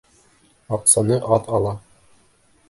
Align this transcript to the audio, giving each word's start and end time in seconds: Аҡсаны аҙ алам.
Аҡсаны 0.77 1.19
аҙ 1.37 1.51
алам. 1.59 1.79